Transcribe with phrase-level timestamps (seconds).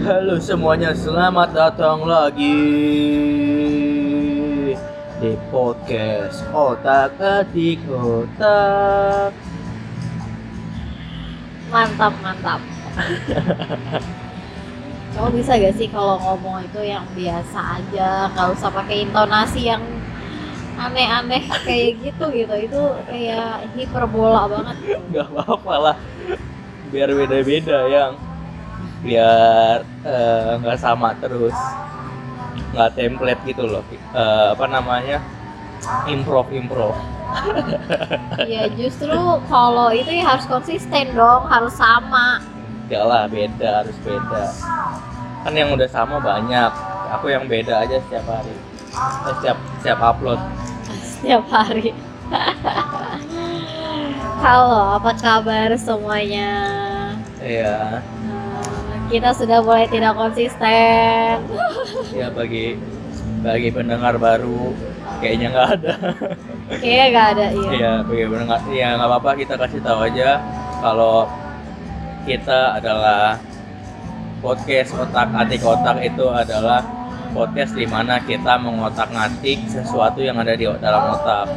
[0.00, 2.56] Halo semuanya, selamat datang lagi
[5.20, 9.36] di podcast Otak Atik Otak.
[11.68, 12.64] Mantap, mantap.
[15.12, 19.84] Kamu bisa gak sih kalau ngomong itu yang biasa aja, nggak usah pakai intonasi yang
[20.80, 22.56] aneh-aneh kayak gitu gitu.
[22.56, 24.76] Itu kayak hiperbola banget.
[25.12, 25.96] Gak apa-apa lah,
[26.88, 28.29] biar beda-beda yang
[29.00, 31.56] biar eh, nggak sama terus,
[32.72, 33.84] nggak template gitu loh.
[34.12, 35.18] Eh, apa namanya?
[36.06, 36.94] Improv improv.
[38.50, 39.14] Ya justru
[39.46, 42.42] kalau itu ya harus konsisten dong, harus sama.
[42.90, 44.44] Enggak lah, beda harus beda.
[45.46, 46.72] Kan yang udah sama banyak.
[47.14, 48.50] Aku yang beda aja setiap hari.
[48.50, 50.40] Eh, Setiap setiap upload.
[51.06, 51.94] setiap hari.
[54.42, 56.50] Halo, apa kabar semuanya?
[57.38, 58.02] Iya.
[59.10, 61.34] Kita sudah mulai tidak konsisten.
[62.14, 62.78] Ya bagi
[63.42, 64.70] bagi pendengar baru
[65.18, 65.94] kayaknya nggak ada.
[66.70, 67.70] Kayaknya gak ada, iya.
[67.74, 70.38] Iya, bagi pendengar ya nggak apa-apa kita kasih tahu aja
[70.78, 71.26] kalau
[72.22, 73.42] kita adalah
[74.38, 76.80] podcast otak atik otak itu adalah
[77.34, 81.50] podcast di mana kita mengotak-ngatik sesuatu yang ada di dalam otak.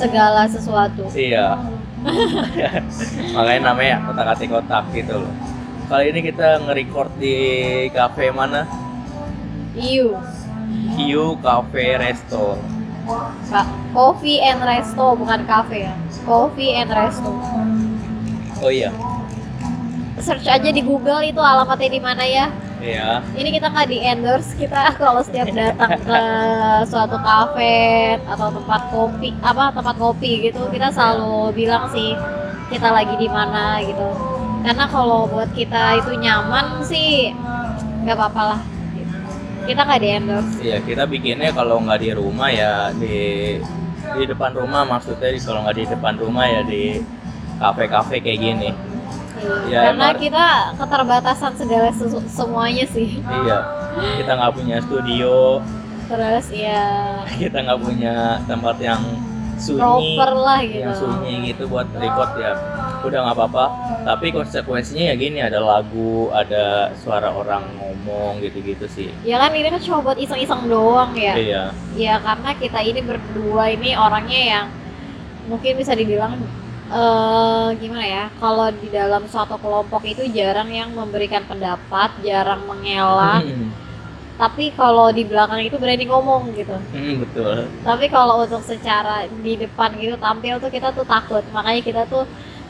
[0.00, 1.04] Segala sesuatu.
[1.12, 1.60] Iya.
[3.36, 5.32] Makanya namanya otak atik otak gitu loh.
[5.88, 7.36] Kali ini kita nge-record di
[7.96, 8.68] cafe mana?
[9.72, 10.20] Iu.
[10.92, 11.00] Q
[11.40, 12.60] Cafe Resto.
[13.96, 15.96] Coffee and Resto bukan cafe ya.
[16.28, 17.32] Coffee and Resto.
[18.60, 18.92] Oh iya.
[20.20, 22.52] Search aja di Google itu alamatnya di mana ya.
[22.84, 23.24] Iya.
[23.32, 26.20] Ini kita nggak di endorse kita kalau setiap datang ke
[26.84, 32.12] suatu kafe atau tempat kopi apa tempat kopi gitu kita selalu bilang sih
[32.68, 34.37] kita lagi di mana gitu.
[34.60, 37.32] Karena kalau buat kita itu nyaman sih
[38.02, 38.60] nggak apa-apa lah.
[38.90, 39.16] gitu.
[39.64, 40.52] Kita nggak di endorse.
[40.58, 43.16] Iya, kita bikinnya kalau nggak di rumah ya di
[44.08, 47.00] di depan rumah maksudnya di- kalau nggak di depan rumah ya di
[47.56, 48.70] kafe-kafe kayak gini.
[49.68, 53.22] Ya, Karena emang- kita keterbatasan segala sesu- semuanya sih.
[53.22, 53.58] Iya.
[54.16, 55.62] Kita nggak punya studio,
[56.08, 56.82] Terus ya
[57.40, 58.14] kita nggak punya
[58.44, 59.02] tempat yang
[59.56, 60.80] sunyi, proper lah gitu.
[60.80, 62.52] yang sunyi gitu buat record ya.
[63.08, 63.64] Udah nggak apa-apa.
[64.04, 69.08] Tapi konsekuensinya ya gini, ada lagu, ada suara orang ngomong gitu-gitu sih.
[69.24, 71.34] Ya kan ini kan cuma buat iseng-iseng doang ya.
[71.36, 71.62] Iya.
[71.96, 74.66] Ya karena kita ini berdua ini orangnya yang
[75.48, 76.36] mungkin bisa dibilang
[76.88, 78.24] eh gimana ya?
[78.40, 83.44] Kalau di dalam suatu kelompok itu jarang yang memberikan pendapat, jarang mengelak.
[83.44, 83.68] Hmm,
[84.38, 86.72] Tapi kalau di belakang itu berani ngomong gitu.
[86.94, 87.66] hmm, betul.
[87.82, 91.42] Tapi kalau untuk secara di depan gitu tampil tuh kita tuh takut.
[91.50, 92.22] Makanya kita tuh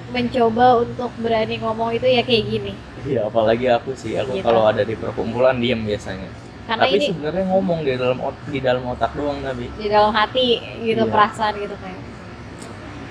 [0.09, 2.73] mencoba untuk berani ngomong itu ya kayak gini.
[3.03, 4.17] Iya, apalagi aku sih.
[4.17, 4.45] Aku Gitu.
[4.45, 6.29] kalau ada di perkumpulan diem biasanya.
[6.65, 10.13] Karena tapi ini sebenarnya ngomong di dalam ot- di dalam otak doang tapi di dalam
[10.13, 10.49] hati
[10.83, 11.09] gitu Iya.
[11.09, 12.01] perasaan gitu kayak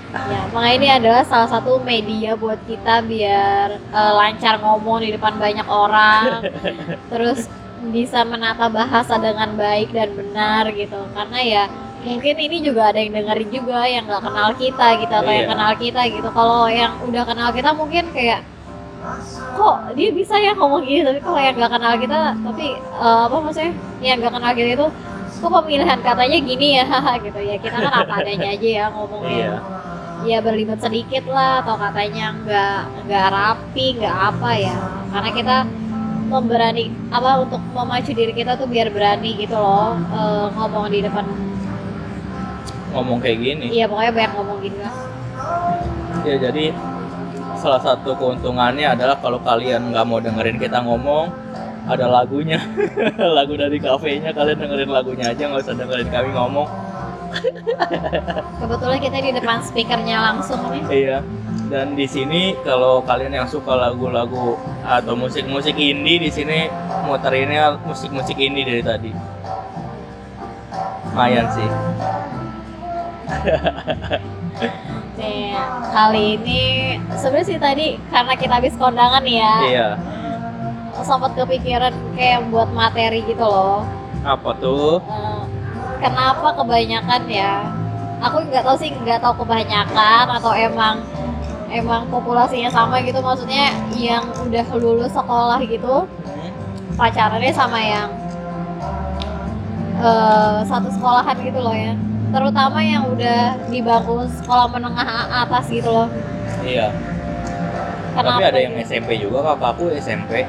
[0.08, 5.36] ya makanya ini adalah salah satu media buat kita biar eh, lancar ngomong di depan
[5.36, 6.48] banyak orang
[7.12, 7.50] terus
[7.90, 11.64] bisa menata bahasa dengan baik dan benar gitu karena ya
[11.98, 15.52] mungkin ini juga ada yang dengerin juga yang nggak kenal kita gitu atau yang Iya.
[15.52, 16.28] kenal kita gitu.
[16.30, 18.40] Kalau yang udah kenal kita mungkin kayak
[19.54, 23.36] kok dia bisa ya ngomong gitu tapi kalau yang nggak kenal kita tapi eh, apa
[23.38, 23.72] maksudnya?
[24.02, 24.86] Yang nggak kenal kita itu
[25.38, 26.84] kok pemilihan katanya gini ya?
[27.24, 27.38] Gitu.
[27.40, 29.34] Ya kita kan apa adanya aja ya ngomongnya.
[29.34, 29.54] Iya.
[30.26, 34.74] Ya berlibat sedikit lah atau katanya nggak nggak rapi nggak apa ya.
[35.14, 35.56] Karena kita
[36.28, 41.24] memberani apa untuk memacu diri kita tuh biar berani gitu loh eh, ngomong di depan
[42.92, 43.66] ngomong kayak gini.
[43.72, 44.94] Iya pokoknya banyak ngomong gini lah.
[46.24, 46.64] Ya jadi
[47.58, 51.30] salah satu keuntungannya adalah kalau kalian nggak mau dengerin kita ngomong
[51.88, 52.60] ada lagunya.
[53.36, 56.68] Lagu dari kafenya kalian dengerin lagunya aja nggak usah dengerin kami ngomong.
[58.60, 61.18] Kebetulan kita di depan speakernya langsung nih iya
[61.68, 66.64] dan di sini kalau kalian yang suka lagu-lagu atau musik-musik indie di sini
[67.04, 69.12] muterinnya musik-musik indie dari tadi.
[71.12, 71.68] Lumayan sih
[75.18, 75.54] Nih,
[75.92, 76.62] kali ini
[77.14, 79.88] sebenarnya sih tadi karena kita habis kondangan ya iya.
[81.02, 83.82] sempat kepikiran kayak buat materi gitu loh.
[84.22, 85.02] Apa tuh?
[85.02, 85.42] Eh,
[86.02, 87.66] kenapa kebanyakan ya?
[88.18, 91.02] Aku nggak tahu sih nggak tahu kebanyakan atau emang
[91.70, 93.22] emang populasinya sama gitu.
[93.22, 96.06] Maksudnya yang udah lulus sekolah gitu
[96.98, 98.10] pacarannya sama yang
[100.02, 101.94] eh, satu sekolahan gitu loh ya
[102.28, 105.08] terutama yang udah di bangku sekolah menengah
[105.46, 106.08] atas gitu loh
[106.64, 106.92] iya
[108.12, 108.74] kenapa tapi ada yang?
[108.82, 110.44] SMP juga kakakku SMP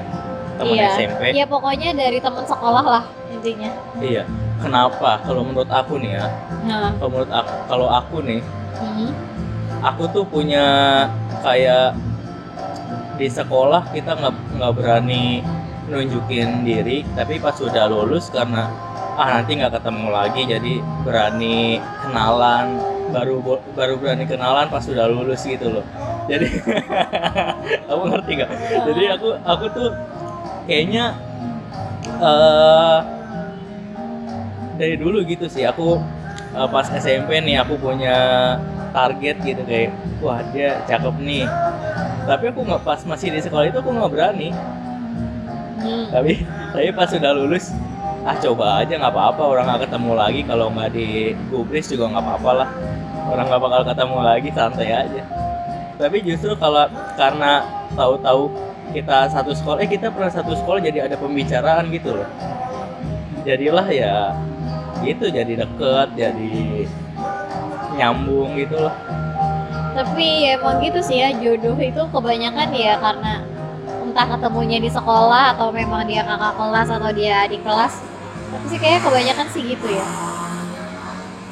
[0.60, 0.90] teman iya.
[0.92, 1.22] SMP.
[1.32, 3.72] Iya pokoknya dari teman sekolah lah intinya.
[4.04, 4.28] Iya.
[4.60, 5.24] Kenapa?
[5.24, 6.28] Kalau menurut aku nih ya,
[6.68, 8.42] Nah, kalau menurut aku, kalau aku nih,
[8.76, 9.10] hmm.
[9.80, 10.68] aku tuh punya
[11.40, 11.96] kayak
[13.16, 15.40] di sekolah kita nggak nggak berani
[15.88, 18.68] nunjukin diri, tapi pas sudah lulus karena
[19.20, 20.74] ah nanti nggak ketemu lagi, jadi
[21.04, 22.80] berani kenalan,
[23.12, 23.36] baru
[23.76, 25.86] baru berani kenalan pas sudah lulus gitu loh.
[26.32, 26.48] Jadi
[27.90, 28.52] kamu ngerti nggak?
[28.88, 29.90] Jadi aku aku tuh
[30.64, 31.06] kayaknya
[32.20, 33.00] eh
[34.80, 36.00] dari dulu gitu sih aku
[36.56, 38.16] eh, pas SMP nih aku punya
[38.96, 39.92] target gitu kayak
[40.24, 41.46] wah dia cakep nih
[42.26, 44.50] tapi aku nggak pas masih di sekolah itu aku nggak berani
[45.80, 46.12] Hmm.
[46.12, 46.44] tapi
[46.76, 47.72] tapi pas sudah lulus
[48.30, 49.42] ah coba aja nggak apa-apa.
[49.42, 50.42] Orang nggak ketemu lagi.
[50.46, 52.70] Kalau nggak di gubris juga nggak apa-apa lah.
[53.26, 55.24] Orang nggak bakal ketemu lagi santai aja.
[55.98, 56.86] Tapi justru kalau
[57.18, 57.66] karena
[57.98, 58.54] tahu-tahu
[58.94, 62.30] kita satu sekolah eh kita pernah satu sekolah jadi ada pembicaraan gitu loh.
[63.46, 64.38] Jadilah ya
[65.02, 66.86] gitu jadi deket jadi
[67.98, 68.94] nyambung gitu loh.
[69.98, 73.44] Tapi ya emang gitu sih ya jodoh itu kebanyakan ya karena
[74.06, 78.09] entah ketemunya di sekolah atau memang dia kakak kelas atau dia di kelas.
[78.50, 80.06] Tapi sih kayak kebanyakan sih gitu ya.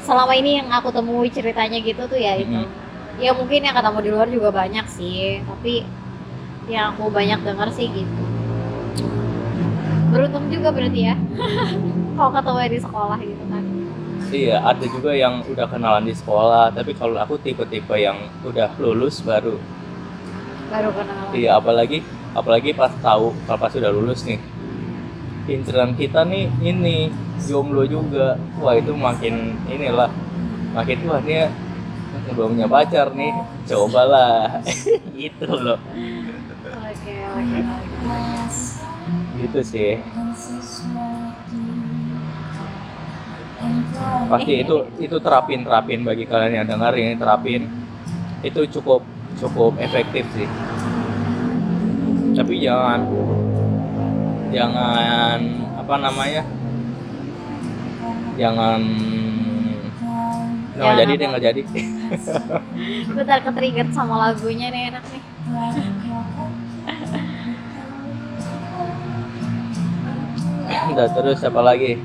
[0.01, 2.57] Selama ini yang aku temui ceritanya gitu tuh ya itu.
[2.57, 2.69] Mhm.
[3.17, 5.81] Ya mungkin yang ketemu di luar juga banyak sih, tapi
[6.69, 8.23] yang aku banyak dengar sih gitu.
[10.13, 11.15] Beruntung juga berarti ya.
[12.17, 13.63] Kalau ketemu di sekolah gitu kan.
[14.27, 19.23] Iya, ada juga yang udah kenalan di sekolah, tapi kalau aku tipe-tipe yang udah lulus
[19.23, 19.55] baru.
[20.67, 21.31] Baru kenal.
[21.31, 22.03] Iya, apalagi
[22.35, 24.35] apalagi pas tahu kalau pas sudah lulus nih.
[25.47, 27.07] Inceran kita nih ini
[27.47, 28.35] jomblo juga.
[28.59, 30.11] Wah, itu makin inilah
[30.75, 31.47] makin wah dia
[32.35, 33.31] belum punya pacar nih.
[33.63, 34.59] Cobalah.
[35.15, 35.79] gitu loh.
[35.79, 37.59] Oke, oke, oke.
[39.39, 39.91] Gitu sih.
[44.27, 47.71] Pasti itu itu terapin terapin bagi kalian yang dengar ini terapin.
[48.43, 49.01] Itu cukup
[49.39, 50.49] cukup efektif sih.
[52.35, 53.07] Tapi jangan
[54.51, 55.39] jangan
[55.77, 56.43] apa namanya?
[58.37, 58.81] Jangan
[60.77, 61.19] nggak jadi apa?
[61.19, 61.61] deh nggak jadi.
[63.17, 65.23] Bentar ke-trigger sama lagunya nih enak nih.
[70.93, 71.97] Udah terus apa lagi?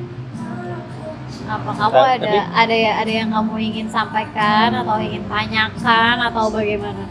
[1.42, 7.04] Apa kamu ada ada ya ada yang kamu ingin sampaikan atau ingin tanyakan atau bagaimana?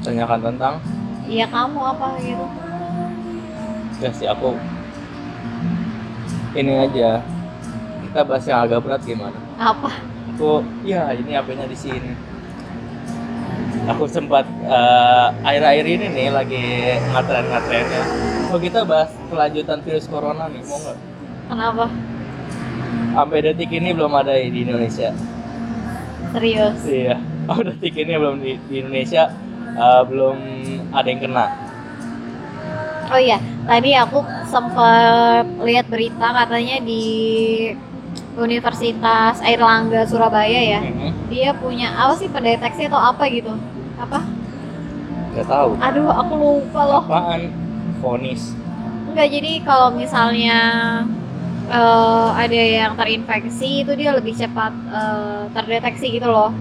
[0.00, 0.80] Tanyakan tentang
[1.22, 2.46] Iya kamu apa gitu?
[4.02, 4.58] ya sih aku
[6.52, 7.20] ini aja
[8.02, 9.38] kita bahas yang agak berat gimana?
[9.56, 10.12] Apa?
[10.32, 12.12] aku ya ini HP-nya di sini
[13.86, 16.64] aku sempat eh, akhir-akhir ini nih lagi
[17.12, 18.02] ngatren ngatrennya
[18.50, 20.98] oh kita bahas kelanjutan virus corona nih mau nggak
[21.52, 21.86] Kenapa?
[23.12, 25.12] sampai detik ini belum ada di Indonesia
[26.32, 26.80] Serius?
[26.88, 27.20] iya
[27.52, 29.30] oh detik ini belum di, di Indonesia
[29.78, 30.36] eh, belum
[30.90, 31.46] ada yang kena
[33.12, 33.36] Oh iya,
[33.68, 37.04] tadi aku sempat lihat berita katanya di
[38.36, 40.80] Universitas Airlangga Surabaya ya.
[40.84, 41.32] Mhm.
[41.32, 43.52] Dia punya apa sih pendeteksi atau apa gitu?
[43.96, 44.20] Apa?
[45.32, 47.02] nggak tahu Aduh, aku lupa loh.
[47.08, 47.48] apaan
[48.04, 48.52] vonis
[49.08, 50.58] Enggak, jadi kalau misalnya
[51.68, 56.52] eh, ada yang terinfeksi itu dia lebih cepat eh, terdeteksi gitu loh.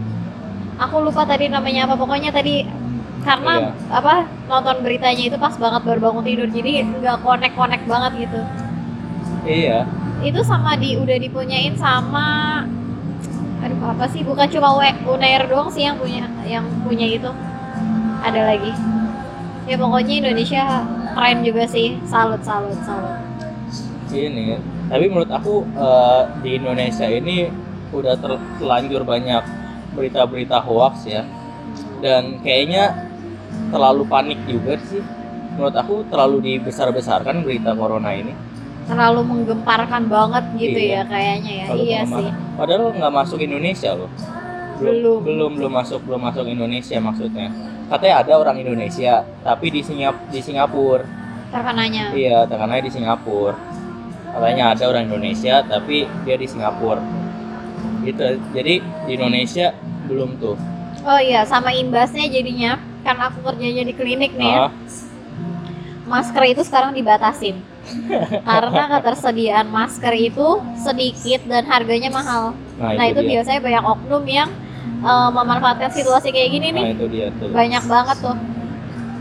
[0.79, 1.95] Aku lupa tadi namanya apa.
[2.00, 2.63] Pokoknya tadi
[3.21, 3.69] karena Iya.
[3.93, 4.13] apa
[4.49, 8.39] nonton beritanya itu pas banget baru bangun tidur jadi nggak connect connect banget gitu.
[9.45, 9.85] iya.
[10.21, 12.61] Itu sama di udah dipunyain sama
[13.61, 14.73] aduh apa sih bukan cuma
[15.05, 17.29] Unair doang sih yang punya yang punya itu.
[18.21, 18.73] Ada lagi.
[19.69, 20.63] Ya pokoknya Indonesia
[21.13, 21.97] keren juga sih.
[22.09, 23.21] Salut salut salut.
[24.09, 24.57] Ini
[24.89, 27.49] tapi menurut aku eh, di Indonesia ini
[27.93, 29.41] udah ter- terlanjur banyak
[29.93, 31.21] berita-berita hoax ya.
[32.01, 33.11] Dan kayaknya
[33.71, 35.01] terlalu panik juga sih.
[35.55, 38.35] Menurut aku terlalu dibesar-besarkan berita corona ini.
[38.87, 41.01] Terlalu menggemparkan banget gitu Iya.
[41.01, 41.65] ya kayaknya ya.
[41.71, 42.29] Terlalu iya sih.
[42.59, 44.11] Padahal nggak masuk Indonesia loh.
[44.81, 45.21] Belum.
[45.21, 47.47] belum belum masuk belum masuk Indonesia maksudnya.
[47.87, 51.05] Katanya ada orang Indonesia tapi di Singap di Singapura.
[51.51, 52.15] Terkenanya.
[52.15, 53.55] Iya tekanannya di Singapura.
[54.31, 57.03] Katanya ada orang Indonesia tapi dia di Singapura.
[58.01, 58.39] Gitu.
[58.55, 59.75] Jadi di Indonesia
[60.09, 60.57] belum tuh.
[61.05, 64.72] Oh iya sama imbasnya jadinya karena aku kerjanya di klinik nih ya Ah,
[66.12, 67.63] masker itu sekarang dibatasin.
[68.50, 72.51] Karena ketersediaan masker itu sedikit dan harganya mahal.
[72.75, 73.39] Nah, nah, itu, dia.
[73.39, 74.50] biasanya banyak oknum yang
[75.01, 76.84] eh, memanfaatkan situasi kayak gini nih.
[76.84, 77.48] Nah itu dia tuh.
[77.50, 78.38] Banyak banget tuh.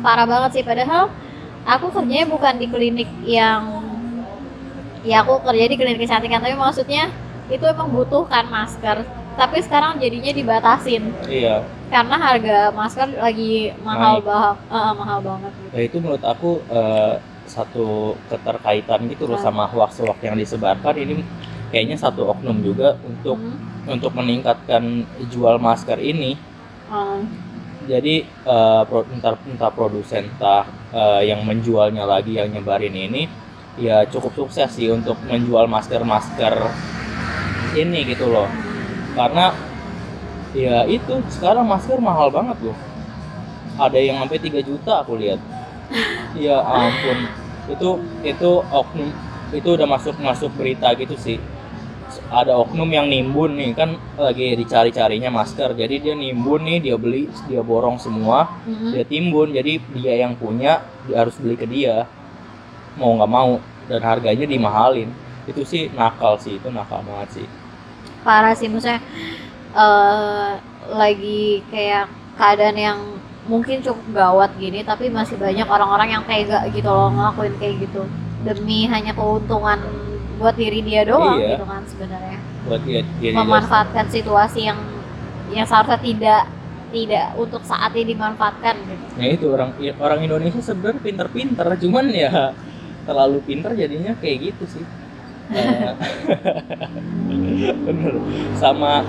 [0.02, 0.64] Parah banget sih.
[0.66, 1.08] Padahal
[1.64, 3.62] aku kerjanya bukan di klinik yang
[5.06, 7.08] ya aku kerja di klinik kecantikan tapi maksudnya
[7.48, 9.00] itu emang butuh kan masker
[9.36, 11.10] tapi sekarang jadinya dibatasin.
[11.26, 11.62] Iya.
[11.90, 15.52] Karena harga masker lagi mahal banget mahal banget.
[15.54, 15.68] Gitu.
[15.74, 17.14] ya itu menurut aku eh,
[17.50, 20.94] satu keterkaitan gitu loh sama hoax-hoax yang disebarkan.
[20.94, 21.14] Ini
[21.70, 23.56] kayaknya satu oknum juga untuk Hmm.
[23.88, 26.36] untuk meningkatkan jual masker ini.
[26.90, 27.22] Hmm.
[27.86, 33.24] jadi eh, pro- entah entah produsen entah eh, yang menjualnya lagi yang nyebarin ini
[33.78, 36.54] ya cukup sukses sih untuk menjual masker-masker
[37.72, 38.46] ini gitu loh
[39.14, 39.52] karena
[40.54, 42.76] ya itu sekarang masker mahal banget loh
[43.80, 45.40] ada yang sampai 3 juta aku lihat.
[46.38, 47.26] Ya ampun.
[47.66, 49.10] Itu itu oknum
[49.50, 51.42] itu udah masuk masuk berita gitu sih.
[52.30, 55.74] Ada oknum yang nimbun nih kan lagi dicari-carinya masker.
[55.74, 58.94] Jadi dia nimbun nih dia beli dia borong semua Mhm.
[58.94, 59.50] dia timbun.
[59.50, 62.06] Jadi dia yang punya dia harus beli ke dia.
[62.94, 63.58] Mau nggak mau.
[63.90, 65.10] Dan harganya dimahalin.
[65.50, 67.46] Itu sih nakal sih itu nakal banget sih
[68.20, 69.00] parah sih maksudnya
[69.70, 70.50] eh
[70.90, 72.98] lagi kayak keadaan yang
[73.46, 78.02] mungkin cukup gawat gini tapi masih banyak orang-orang yang tega gitu loh ngelakuin kayak gitu
[78.42, 79.78] demi hanya keuntungan
[80.40, 81.54] buat diri dia doang Iya.
[81.54, 84.78] gitu kan sebenarnya buat dia dia memanfaatkan situasi yang
[85.50, 86.42] yang seharusnya tidak
[86.90, 89.04] tidak untuk saat ini dimanfaatkan gitu.
[89.14, 92.50] ya itu orang orang Indonesia sebenarnya pinter-pinter cuman ya
[93.04, 94.84] terlalu pinter jadinya kayak gitu sih
[95.50, 95.94] bener
[98.62, 99.02] sama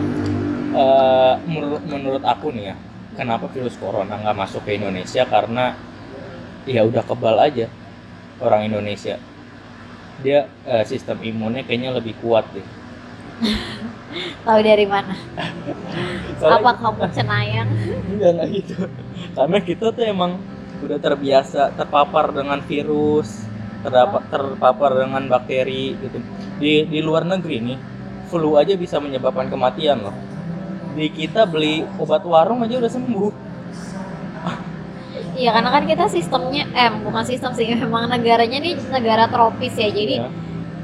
[0.73, 2.75] eh, menurut menurut aku nih ya
[3.15, 5.75] kenapa virus corona nggak masuk ke Indonesia karena
[6.65, 7.67] ya udah kebal aja
[8.41, 9.17] orang Indonesia
[10.21, 12.65] dia eh, sistem imunnya kayaknya lebih kuat deh
[14.43, 15.15] Tahu dari mana?
[16.35, 17.69] Soalnya- Apa kamu cenayang?
[18.11, 18.75] Enggak, enggak gitu.
[19.31, 20.35] Karena kita tuh emang
[20.83, 23.47] udah terbiasa terpapar dengan virus,
[23.81, 26.17] terdapat terpapar dengan bakteri gitu.
[26.61, 27.77] Di di luar negeri nih,
[28.29, 30.15] flu aja bisa menyebabkan kematian loh.
[30.93, 33.33] Di kita beli obat warung aja udah sembuh.
[35.31, 39.89] Iya karena kan kita sistemnya, eh bukan sistem sih, memang negaranya nih negara tropis ya,
[39.89, 40.29] jadi Ya.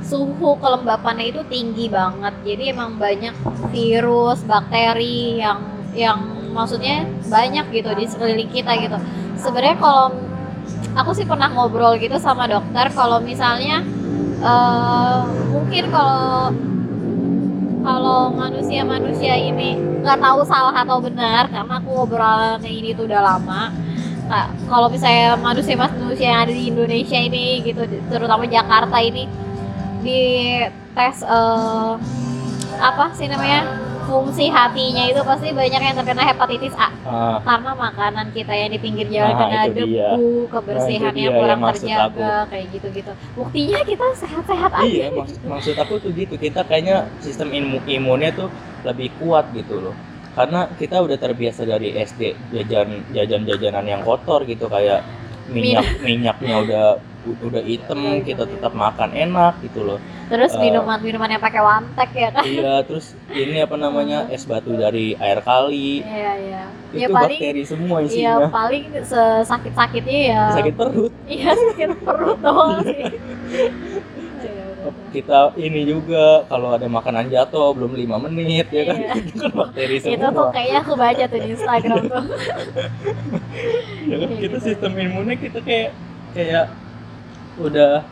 [0.01, 2.33] suhu kelembapannya itu tinggi banget.
[2.47, 3.35] Jadi emang banyak
[3.75, 5.59] virus, bakteri yang
[5.93, 6.17] yang
[6.55, 8.97] maksudnya banyak gitu di sekeliling kita gitu.
[9.35, 10.15] Sebenarnya kalau
[10.97, 13.85] aku sih pernah ngobrol gitu sama dokter kalau misalnya
[14.41, 15.19] eh,
[15.53, 16.51] mungkin kalau
[17.85, 23.71] kalau manusia-manusia ini nggak tahu salah atau benar karena aku ngobrolannya ini tuh udah lama
[24.67, 29.23] kalau misalnya manusia-manusia yang ada di Indonesia ini gitu terutama Jakarta ini
[30.03, 30.19] di
[30.91, 31.93] tes eh,
[32.77, 38.27] apa sih namanya fungsi hatinya itu pasti banyak yang terkena hepatitis A Ah, karena makanan
[38.31, 40.11] kita yang di pinggir jalan Nah, kena dia.
[40.15, 45.93] debu kebersihan Nah, kurang terjaga kayak gitu-gitu buktinya kita sehat-sehat aja iya, maksud, maksud aku
[45.99, 46.35] tuh gitu.
[46.35, 48.47] Kita kayaknya sistem imu- imunnya tuh
[48.83, 49.95] lebih kuat gitu loh.
[50.35, 52.21] Karena kita udah terbiasa dari SD
[52.53, 55.01] jajan jajan-jajanan yang kotor gitu kayak
[55.49, 56.85] minyak minyaknya udah
[57.37, 59.99] udah hitam kita tetap makan enak gitu loh.
[60.27, 60.59] Terus Eh.
[60.59, 62.29] minuman-minuman yang pakai wantek ya.
[62.29, 66.03] kan iya terus ini apa namanya es batu dari air kali.
[66.03, 66.63] Iya iya.
[66.91, 68.83] Itu ya paling bakteri semua iya isinya paling
[69.43, 71.13] sakit-sakitnya ya sakit perut.
[71.31, 73.03] Iya sakit perut doang sih.
[74.37, 74.93] Iya, udah.
[75.09, 78.97] kita ini juga kalau ada makanan jatuh belum lima menit ya kan?
[78.99, 79.13] Iya.
[79.23, 82.23] itu kan bakteri itu tuh semua kayaknya aku baca tuh di Instagram tuh.
[84.07, 85.89] Ya kan kita sistem imunnya kita kayak
[86.31, 86.65] kayak
[87.57, 88.05] udah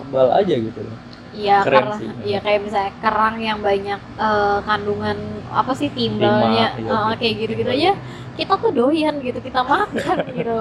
[0.00, 0.80] kebal aja gitu.
[0.84, 0.98] Loh
[1.34, 5.18] Iya, karena iya kayak misalnya kerang yang banyak eh, kandungan
[5.50, 6.94] apa sih timbalnya iya.
[7.10, 7.92] eh, kayak gitu-gitu aja
[8.38, 10.56] kita tuh doyan gitu kita makan gitu.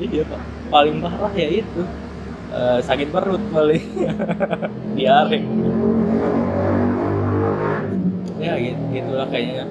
[0.00, 0.40] Iya pak.
[0.68, 1.82] Paling parah ya itu.
[2.52, 3.84] Eh, sakit perut paling.
[4.96, 5.38] Diare.
[8.36, 9.64] Ya gitu gitulah kayaknya.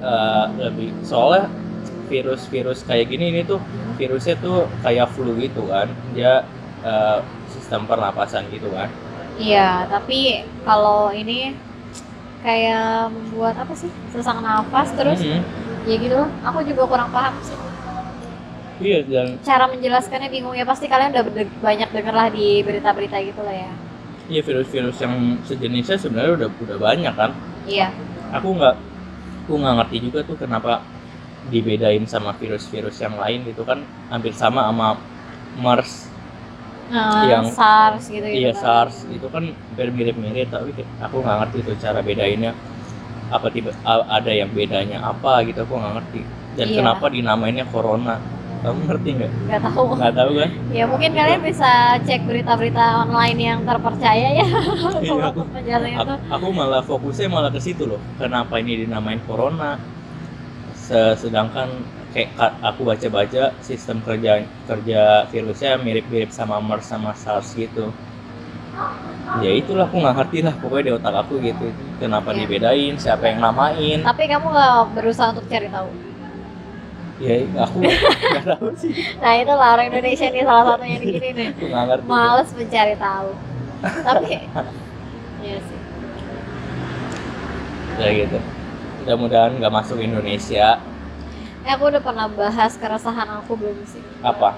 [0.00, 1.50] Eh, lebih soalnya
[2.06, 3.58] virus-virus kayak gini ini tuh
[3.98, 5.90] virusnya tuh kayak flu gitu kan.
[6.14, 6.46] Dia
[6.84, 7.18] eh,
[7.52, 8.88] sistem pernapasan gitu kan?
[9.40, 11.56] Iya tapi kalau ini
[12.44, 13.88] kayak membuat apa sih?
[14.12, 15.40] Sesak nafas terus Mhm.
[15.88, 16.14] ya gitu.
[16.16, 17.56] Loh aku juga kurang paham sih.
[18.80, 20.64] Iya dan cara menjelaskannya bingung ya.
[20.64, 21.24] Pasti kalian udah
[21.60, 23.72] banyak denger lah di berita-berita gitu lah ya.
[24.30, 27.30] Iya virus-virus yang sejenisnya sebenarnya udah udah banyak kan?
[27.68, 27.92] Iya.
[28.36, 28.74] Aku nggak
[29.44, 30.80] aku nggak ngerti juga tuh kenapa
[31.50, 33.84] dibedain sama virus-virus yang lain gitu kan?
[34.08, 34.96] Hampir sama sama
[35.60, 36.09] MERS
[36.90, 41.58] Nah, Yang- SARS gitu gitu iya SARS itu kan hampir mirip-mirip tapi aku nggak ngerti
[41.62, 42.52] tuh cara bedainnya.
[43.30, 46.20] Apa tiba ada yang bedanya apa gitu aku nggak ngerti.
[46.58, 46.76] Dan Iya.
[46.82, 48.18] kenapa dinamainnya corona?
[48.60, 49.32] Kamu ngerti nggak?
[49.48, 49.84] Nggak tahu.
[49.96, 50.50] Nggak tahu kan?
[50.74, 51.70] Ya mungkin kalian bisa
[52.04, 54.46] cek berita-berita online yang terpercaya ya.
[55.00, 58.02] Iya, aku- itu aku, aku malah fokusnya malah ke situ loh.
[58.18, 59.78] Kenapa ini dinamain corona?
[60.74, 61.70] Se- sedangkan
[62.10, 65.00] kayak ka- aku baca-baca sistem kerja kerja
[65.30, 67.94] virusnya mirip-mirip sama MERS sama SARS gitu.
[69.38, 71.70] Ya itulah aku nggak ngerti lah pokoknya di otak aku gitu.
[72.02, 72.38] Kenapa Iya.
[72.42, 74.02] dibedain siapa yang namain?
[74.02, 75.88] Tapi kamu nggak berusaha untuk cari tahu?
[77.20, 77.78] Ya aku
[78.32, 78.92] nggak tahu sih.
[79.22, 81.48] Nah itu lah orang Indonesia nih salah satunya di sini nih.
[81.54, 82.06] Aku nggak ngerti.
[82.10, 83.30] Males mencari tahu.
[83.80, 84.26] Tapi
[85.46, 85.78] ya sih.
[88.00, 88.38] Ya gitu.
[89.04, 90.80] Mudah-mudahan nggak masuk Indonesia
[91.64, 94.02] eh, aku udah pernah bahas keresahan aku belum sih?
[94.24, 94.56] Apa?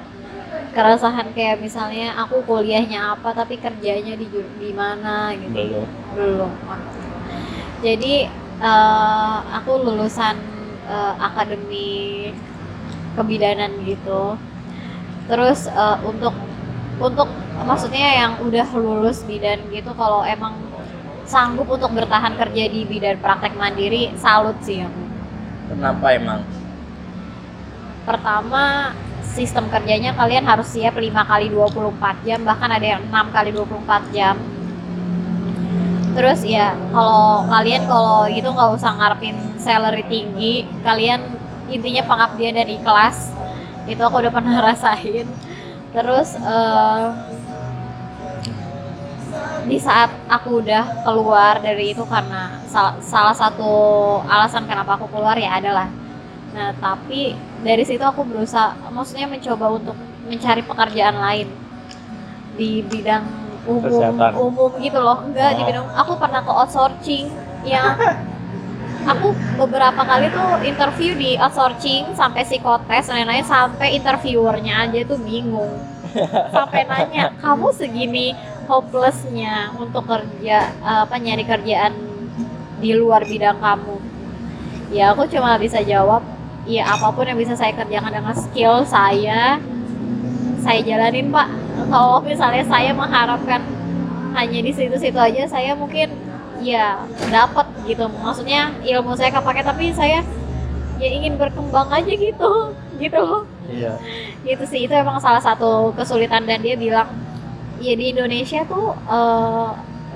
[0.72, 5.52] Keresahan kayak misalnya aku kuliahnya apa tapi kerjanya di di mana gitu.
[5.52, 5.88] Belum.
[6.16, 6.50] Belum.
[7.82, 8.28] Jadi
[8.62, 10.36] eh, aku lulusan
[10.86, 12.30] eh, akademi
[13.18, 14.36] kebidanan gitu.
[15.28, 16.34] Terus eh, untuk
[17.02, 17.28] untuk
[17.66, 20.54] maksudnya yang udah lulus bidan gitu kalau emang
[21.26, 25.02] sanggup untuk bertahan kerja di bidan praktek mandiri salut sih aku.
[25.72, 26.44] Kenapa emang
[28.02, 28.92] pertama
[29.22, 34.14] sistem kerjanya kalian harus siap 5 kali 24 jam bahkan ada yang 6 kali 24
[34.14, 34.36] jam.
[36.12, 41.24] Terus ya kalau kalian kalau gitu nggak usah ngarepin salary tinggi kalian
[41.72, 43.32] intinya pengabdian dan ikhlas
[43.88, 45.24] itu aku udah pernah rasain.
[45.96, 47.06] Terus eh,
[49.64, 53.72] di saat aku udah keluar dari itu karena sal- salah satu
[54.26, 55.88] alasan kenapa aku keluar ya adalah
[56.52, 61.48] Nah, tapi dari situ aku berusaha, maksudnya mencoba untuk mencari pekerjaan lain
[62.54, 63.24] di bidang
[63.64, 64.30] umum, Kesehatan.
[64.36, 65.24] umum gitu loh.
[65.24, 65.66] Enggak di Oh.
[65.66, 65.86] bidang.
[65.96, 67.32] Aku pernah ke outsourcing
[67.64, 67.96] yang
[69.02, 75.18] aku beberapa kali tuh interview di outsourcing sampai psikotes dan lain-lain sampai interviewernya aja tuh
[75.18, 75.72] bingung
[76.52, 78.30] sampai nanya kamu segini
[78.68, 81.94] hopelessnya untuk kerja apa nyari kerjaan
[82.78, 83.96] di luar bidang kamu
[84.90, 86.22] ya aku cuma bisa jawab
[86.62, 89.58] ya apa pun yang bisa saya kerjakan dengan skill saya
[90.62, 91.50] saya jalanin pak.
[91.90, 93.60] Kalau misalnya saya mengharapkan
[94.32, 96.14] hanya di situ-situ aja saya mungkin
[96.62, 98.06] ya dapat gitu.
[98.22, 100.22] Maksudnya ilmu saya kepake tapi saya
[101.02, 102.70] ya ingin berkembang aja gitu
[103.02, 103.98] gitu iya.
[104.46, 106.46] Gitu sih itu emang salah satu kesulitan.
[106.46, 107.10] Dan dia bilang
[107.82, 109.68] ya di Indonesia tuh eh,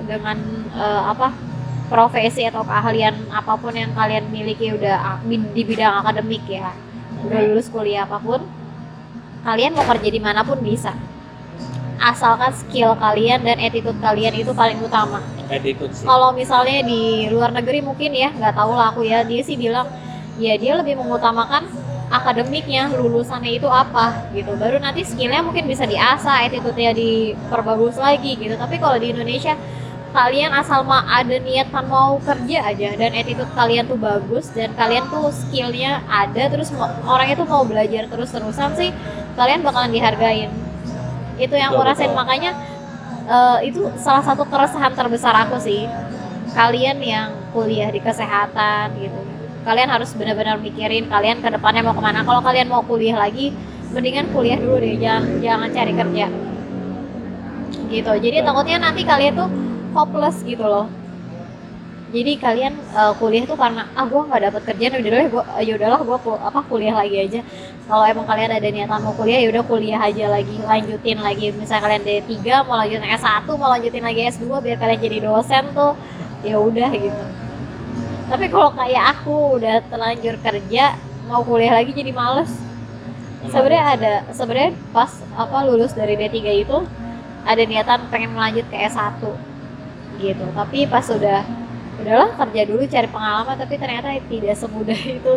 [0.07, 0.39] dengan
[0.71, 1.46] eh, apa
[1.87, 6.71] profesi atau keahlian apa pun yang kalian miliki udah a- di bidang akademik ya
[7.23, 8.43] udah lulus kuliah apa pun
[9.41, 10.91] kalian mau kerja di mana pun bisa.
[11.97, 15.17] Asalkan skill kalian dan attitude kalian itu paling utama.
[16.05, 19.87] Kalau misalnya di luar negeri mungkin ya nggak tahu lah aku ya dia sih bilang
[20.37, 21.65] ya dia lebih mengutamakan
[22.13, 24.53] akademiknya lulusannya itu apa gitu.
[24.53, 28.53] Baru nanti skillnya mungkin bisa diasah attitude-nya diperbagus lagi gitu.
[28.53, 29.57] Tapi kalau di Indonesia
[30.15, 35.05] kalian asal ma ada niatan mau kerja aja dan attitude kalian tuh bagus dan kalian
[35.11, 38.91] tuh skillnya ada terus mau- orang itu mau belajar terus terusan sih
[39.37, 40.49] kalian bakalan dihargain.
[41.37, 42.11] Itu yang aku rasain.
[42.17, 42.57] makanya
[43.29, 45.85] eh, itu salah satu keresahan terbesar aku sih.
[46.57, 49.19] Kalian yang kuliah di kesehatan gitu.
[49.61, 52.25] Kalian harus benar-benar mikirin kalian ke depannya mau ke mana.
[52.25, 53.53] Kalau kalian mau kuliah lagi
[53.93, 54.97] mendingan kuliah dulu deh.
[54.97, 56.27] Jangan jangan cari kerja.
[57.87, 58.11] Gitu.
[58.17, 59.49] Jadi takutnya nanti kalian tuh
[59.95, 60.87] hopeless gitu loh.
[62.07, 65.75] Jadi kalian eh, kuliah tuh karena ah gue nggak dapet kerjaan udah deh gua ya
[65.75, 67.39] udahlah gue apa kuliah lagi aja.
[67.83, 71.51] Kalau emang kalian ada niatan mau kuliah ya udah kuliah aja lagi lanjutin lagi.
[71.51, 72.31] Misalnya kalian D3
[72.63, 75.93] mau lanjutin S1 mau lanjutin lagi S2 biar kalian jadi dosen tuh
[76.47, 77.23] ya udah gitu.
[78.27, 80.95] Tapi kalau kayak aku udah terlanjur kerja
[81.27, 82.51] mau kuliah lagi jadi males.
[83.51, 86.77] Sebenarnya ada sebenarnya pas apa lulus dari D3 itu
[87.43, 89.46] ada niatan pengen melanjut ke S1
[90.19, 90.45] gitu.
[90.53, 91.41] Tapi pas udah
[91.97, 95.33] udahlah kerja dulu cari pengalaman tapi ternyata tidak semudah itu.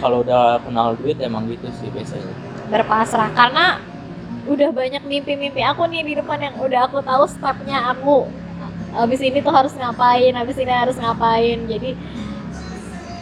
[0.00, 2.32] Kalau udah kenal duit emang gitu sih biasanya.
[2.72, 3.80] Berpasrah karena
[4.46, 8.26] udah banyak mimpi-mimpi aku nih di depan yang udah aku tahu stepnya aku.
[8.96, 11.68] Abis ini tuh harus ngapain abis ini harus ngapain.
[11.68, 11.92] Jadi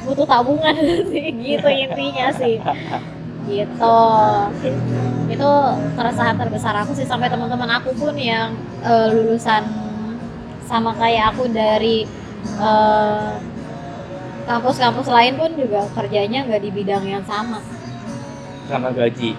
[0.06, 0.76] butuh tabungan
[1.10, 2.62] sih gitu intinya sih.
[3.44, 3.98] Gitu.
[5.28, 5.50] Itu
[5.98, 8.54] keresahan terbesar aku sih sampai teman-teman aku pun yang
[8.86, 9.83] eh, lulusan
[10.64, 12.08] sama kayak aku dari
[12.60, 13.30] eh,
[14.44, 17.60] kampus-kampus lain pun juga kerjanya nggak di bidang yang sama.
[18.68, 19.30] Karena gaji?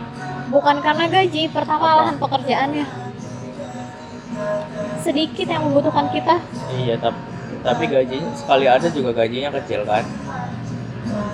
[0.50, 1.98] Bukan karena gaji pertama Apa?
[2.06, 2.86] lahan pekerjaannya.
[5.02, 6.42] Sedikit yang membutuhkan kita.
[6.74, 7.22] Iya tapi
[7.66, 10.06] tapi gajinya sekali ada juga gajinya kecil kan?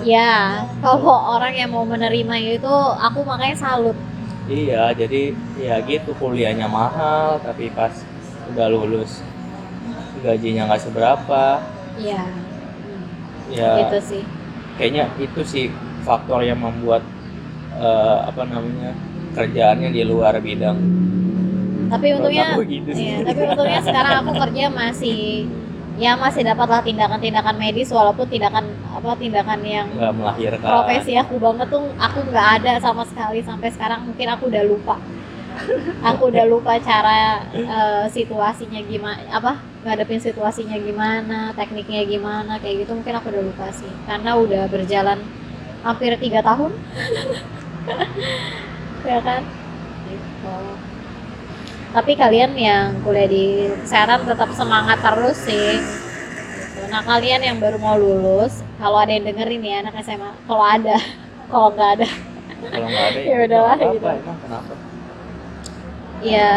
[0.04, 3.96] Ya kalau orang yang mau menerima itu aku makanya salut.
[4.48, 7.92] Iya jadi ya gitu kuliahnya mahal tapi pas
[8.52, 9.22] udah lulus
[10.22, 11.60] gajinya nggak seberapa.
[11.98, 12.24] Ya
[13.52, 14.22] ya gitu sih.
[14.80, 15.64] kayaknya itu sih
[16.08, 17.04] faktor yang membuat
[17.76, 18.96] eh, apa namanya
[19.36, 20.78] kerjaannya di luar bidang.
[21.92, 25.44] Tapi untungnya gitu iya, tapi untungnya sekarang aku kerja masih
[26.00, 30.64] ya masih dapatlah tindakan-tindakan medis walaupun tindakan apa tindakan yang nggak melahirkan.
[30.64, 34.08] profesi aku banget tuh aku nggak ada sama sekali sampai sekarang.
[34.08, 34.96] Mungkin aku udah lupa
[36.02, 42.92] aku udah lupa cara eh, situasinya gimana apa ngadepin situasinya gimana tekniknya gimana kayak gitu
[42.94, 45.18] mungkin aku udah lupa sih karena udah berjalan
[45.82, 46.70] hampir tiga tahun
[49.10, 49.42] ya kan
[50.06, 50.56] gitu.
[51.92, 55.82] tapi kalian yang kuliah di kesehatan tetap semangat terus sih
[56.82, 56.88] Gitu.
[56.90, 60.96] nah kalian yang baru mau lulus kalau ada yang dengerin ya anak SMA kalau ada
[61.52, 62.08] kalau nggak ada
[62.72, 64.06] kalau nggak ada Ya udahlah, nggak gitu.
[64.08, 64.72] emang kenapa
[66.22, 66.50] ya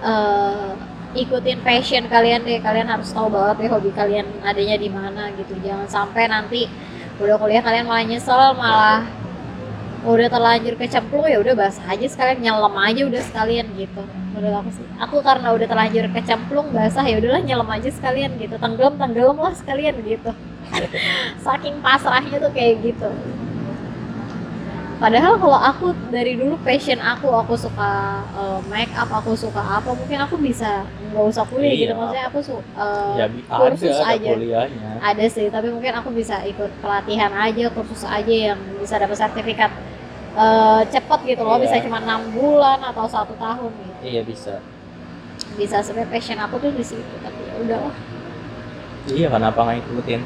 [0.00, 0.68] eh,
[1.14, 2.58] ikutin passion kalian deh.
[2.58, 5.54] Kalian harus tahu banget deh hobi kalian adanya di mana gitu.
[5.60, 6.66] Jangan sampai nanti
[7.20, 9.04] udah kuliah kalian malah nyesel malah
[10.02, 14.02] udah terlanjur kecemplung ya udah basah aja sekalian nyelam aja udah sekalian gitu.
[14.34, 14.86] Menurut aku sih.
[14.98, 18.56] Aku karena udah terlanjur kecemplung basah ya udahlah nyelam aja sekalian gitu.
[18.58, 20.32] Tenggelam tenggelam lah sekalian gitu.
[21.44, 23.12] Saking pasrahnya tuh kayak gitu
[25.02, 27.90] Padahal kalau aku dari dulu passion aku, aku suka
[28.38, 31.90] eh, make up, aku suka apa, mungkin aku bisa nggak usah kuliah gitu.
[31.90, 31.98] Iya.
[31.98, 34.30] Maksudnya aku su eh, ya kursus ada, ada aja.
[34.30, 39.18] kuliahnya ada sih, tapi mungkin aku bisa ikut pelatihan aja, kursus aja yang bisa dapat
[39.18, 39.74] sertifikat
[40.38, 41.62] eh, cepet gitu loh, Iya.
[41.66, 43.94] bisa cuma enam bulan atau satu tahun gitu.
[44.06, 44.62] iya bisa
[45.52, 47.94] Bisa sebenarnya passion aku tuh di situ, tapi ya udahlah.
[49.10, 50.20] iya kenapa nggak ikutin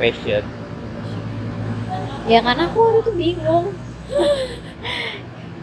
[0.00, 0.44] passion
[2.26, 3.70] Ya karena aku waktu itu bingung.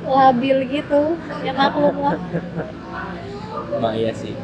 [0.04, 2.20] Labil gitu, ya maklum lah.
[3.74, 4.36] emang iya sih.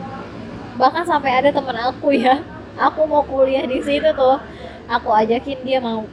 [0.80, 2.40] Bahkan sampai ada temen aku ya
[2.80, 4.40] aku mau kuliah di situ tuh.
[4.90, 6.08] Aku ajakin dia mau.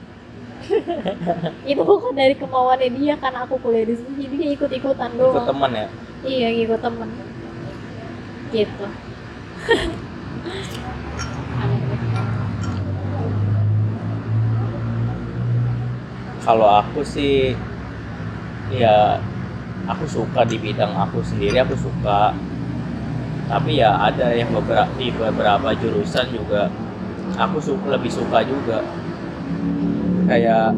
[1.70, 5.20] Itu bukan dari kemauannya dia kan aku kuliah di situ jadi dia ikut ikutan ikut
[5.20, 5.86] doang teman ya?
[6.26, 7.08] Iya ikut temen.
[8.50, 8.86] Gitu.
[16.46, 17.58] Kalau aku sih
[18.72, 19.20] ya
[19.86, 22.34] aku suka di bidang aku sendiri aku suka.
[23.46, 26.66] Tapi ya ada yang beberapa di beberapa jurusan juga
[27.38, 28.82] aku suka lebih suka juga.
[30.26, 30.74] Kayak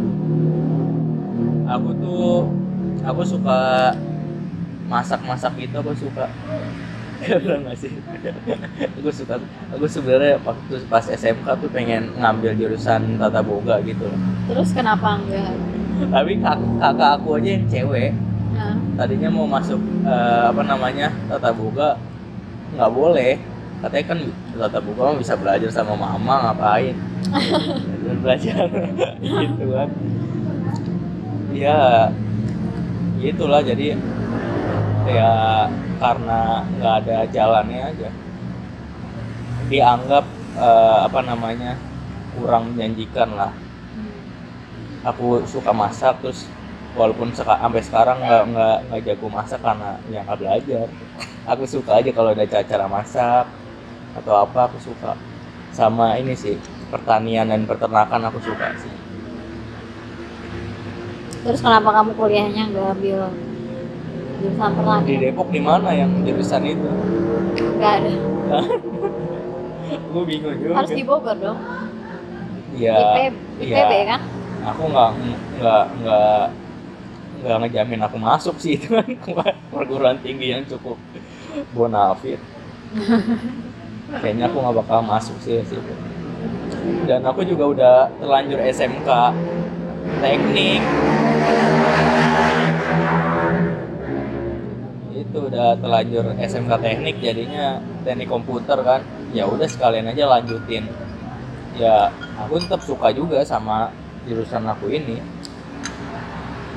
[1.64, 2.52] aku tuh
[3.04, 3.92] aku suka
[4.88, 6.28] masak-masak gitu aku suka.
[7.24, 7.92] Nggak sih?
[9.00, 9.40] aku suka
[9.72, 14.12] aku sebenarnya waktu pas SMK tuh pengen ngambil jurusan tata boga gitu.
[14.44, 15.56] Terus kenapa enggak
[16.14, 18.10] tapi kak, kakak aku aja yang cewek.
[18.54, 21.98] Nah, tadinya mau masuk eh, apa namanya tata boga
[22.74, 23.32] nggak boleh.
[23.78, 24.18] Katanya kan
[24.58, 26.96] tata boga mah bisa belajar sama mama ngapain?
[28.22, 28.66] Belajar belajar.
[29.22, 29.88] Gitu kan.
[31.54, 32.10] Ya
[33.18, 33.62] gitulah.
[33.62, 33.94] Jadi
[35.08, 35.32] ya
[35.98, 38.08] karena nggak ada jalannya aja
[39.68, 40.24] dianggap
[40.56, 41.76] eh, apa namanya
[42.36, 43.52] kurang menjanjikan lah
[45.06, 46.48] aku suka masak terus
[46.98, 50.86] walaupun seka- sampai sekarang nggak nggak nggak jago masak karena ya nggak belajar.
[51.48, 53.44] Aku suka aja kalau ada cara masak
[54.18, 55.14] atau apa aku suka.
[55.72, 56.58] Sama ini sih
[56.90, 58.92] pertanian dan peternakan aku suka sih.
[61.46, 63.20] Terus kenapa kamu kuliahnya nggak ambil
[64.38, 66.88] jurusan di pertanian Depok di mana yang jurusan itu?
[67.78, 68.12] Nggak ada.
[70.12, 70.74] Gue bingung juga.
[70.82, 71.58] Harus di Bogor dong.
[72.76, 73.16] Ya IP,
[73.64, 74.04] IPB iya.
[74.04, 74.20] kan
[74.64, 75.10] aku nggak
[75.58, 76.42] nggak nggak
[77.38, 79.06] nggak ngejamin aku masuk sih itu kan
[79.70, 80.98] perguruan tinggi yang cukup
[81.74, 82.40] bonafit.
[84.20, 85.80] Kayaknya aku nggak bakal masuk sih sih.
[87.04, 89.08] Dan aku juga udah terlanjur SMK
[90.24, 90.82] teknik.
[95.12, 99.00] Itu udah terlanjur SMK teknik jadinya teknik komputer kan.
[99.36, 100.88] Ya udah sekalian aja lanjutin.
[101.76, 102.08] Ya
[102.40, 103.92] aku tetap suka juga sama
[104.28, 105.18] jurusan aku ini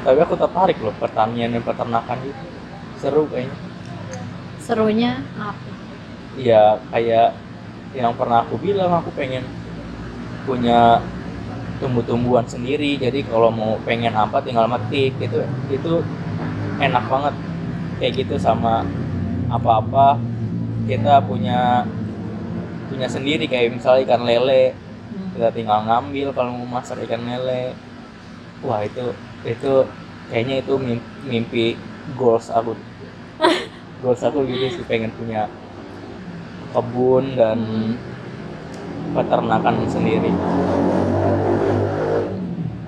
[0.02, 2.46] tapi aku tertarik loh pertanian dan peternakan itu
[2.98, 3.58] seru kayaknya.
[4.58, 5.70] Serunya apa?
[6.38, 7.38] Ya kayak
[7.94, 9.46] yang pernah aku bilang aku pengen
[10.50, 11.06] punya
[11.78, 12.98] tumbuh-tumbuhan sendiri.
[12.98, 15.46] Jadi kalau mau pengen apa tinggal metik gitu.
[15.70, 16.02] Itu
[16.82, 17.36] enak banget.
[18.02, 18.82] Kayak gitu sama
[19.54, 20.18] apa-apa
[20.90, 21.86] kita punya
[22.90, 23.46] punya sendiri.
[23.46, 24.74] Kayak misalnya ikan lele.
[25.42, 27.74] Kita tinggal ngambil kalau mau masak ikan lele
[28.62, 29.10] wah itu
[29.42, 29.90] itu
[30.30, 31.66] kayaknya itu mimpi, mimpi
[32.14, 32.78] goals aku.
[34.06, 35.50] Goals aku gitu sih pengen punya
[36.78, 37.58] kebun dan
[39.18, 40.30] peternakan sendiri.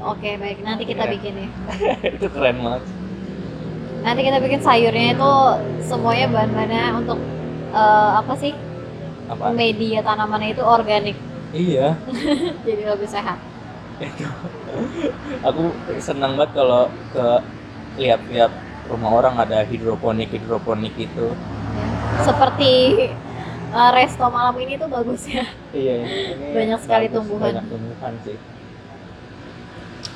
[0.05, 0.61] Oke baik.
[0.61, 1.13] Nanti kita Iya.
[1.17, 1.49] bikin ya.
[2.21, 2.83] Itu keren banget.
[4.05, 5.31] Nanti kita bikin sayurnya itu
[5.81, 7.17] semuanya bahan-bahannya untuk
[7.73, 8.53] eh, apa sih?
[9.25, 11.17] Apa media tanamannya itu organik
[11.53, 11.95] iya.
[12.67, 13.37] Jadi lebih sehat.
[14.01, 14.27] Itu.
[15.45, 15.69] Aku
[16.01, 17.25] senang banget kalau ke
[18.01, 18.51] lihat-lihat
[18.89, 21.31] rumah orang ada hidroponik hidroponik itu
[22.25, 22.71] seperti
[23.73, 25.45] eh, resto malam ini tuh bagus ya.
[25.71, 27.45] Iya ini Banyak sekali bagus, tumbuhan.
[27.53, 28.37] banyak tumbuhan sih.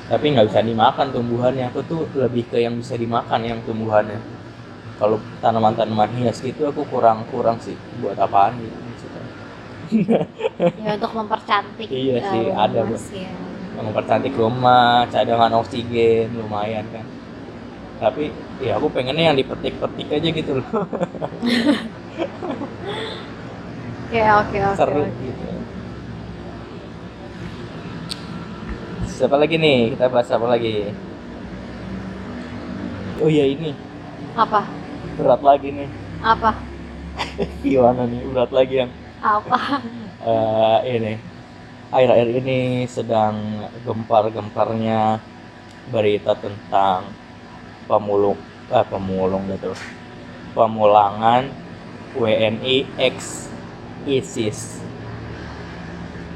[0.08, 1.64] Tapi nggak bisa dimakan tumbuhannya.
[1.70, 4.18] Aku tuh lebih ke yang bisa dimakan yang tumbuhannya.
[4.98, 8.74] Kalau tanaman-tanaman hias gitu aku kurang kurang sih buat apaan gitu.
[10.78, 13.32] Ya untuk mempercantik Iya sih, eh, ada, rumah sih ya.
[13.78, 17.06] mempercantik rumah cadangan oksigen lumayan kan
[17.98, 20.66] tapi ya aku pengennya yang dipetik-petik aja gitu loh
[24.06, 24.76] Oke oke oke.
[24.76, 25.12] seru oke.
[25.18, 25.48] gitu
[29.08, 30.94] siapa lagi nih kita bahas apa lagi
[33.18, 33.74] oh iya ini
[34.38, 34.62] Apa?
[35.18, 35.88] berat lagi nih
[36.22, 36.50] Apa?
[37.66, 39.82] gimana nih berat lagi yang Apa?
[40.22, 41.14] eh, ini
[41.90, 45.18] akhir-akhir ini sedang gempar-gemparnya
[45.88, 47.08] berita tentang
[47.88, 48.36] pemulung
[48.70, 49.72] eh, pemulung gitu
[50.52, 51.48] pemulangan
[52.14, 53.48] WNI ex
[54.06, 54.78] ISIS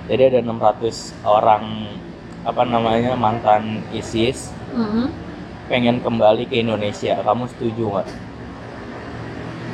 [0.08, 1.64] jadi ada 600 orang
[2.42, 5.12] apa namanya mantan ISIS Mm-mm.
[5.70, 8.08] pengen kembali ke Indonesia kamu setuju nggak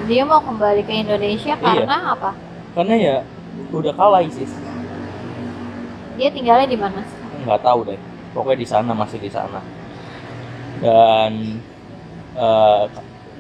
[0.07, 1.85] Dia mau kembali ke Indonesia Iya.
[1.85, 2.31] karena apa?
[2.79, 3.17] Karena ya
[3.75, 4.55] udah kalah ISIS.
[6.14, 7.03] Dia tinggalnya di mana?
[7.43, 7.99] nggak tahu deh.
[8.31, 9.59] Pokoknya di sana masih di sana.
[10.79, 11.59] Dan
[12.38, 12.85] eh,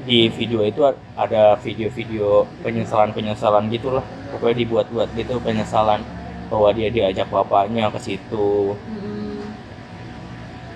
[0.02, 0.82] di video itu
[1.14, 4.02] ada video-video penyesalan-penyesalan gitulah.
[4.34, 6.02] Pokoknya dibuat-buat gitu penyesalan
[6.50, 8.74] bahwa dia diajak bapaknya ke situ.
[8.74, 9.54] Mm-mm.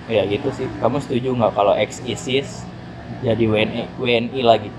[0.07, 0.71] ya gitu sih.
[0.79, 2.63] Kamu setuju nggak kalau ex ISIS
[3.19, 4.71] jadi WNI WNI lagi?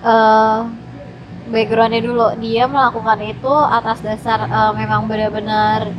[0.00, 0.79] Eh
[1.50, 2.32] backgroundnya dulu.
[2.38, 5.90] Dia melakukan itu atas dasar eh, memang benar-benar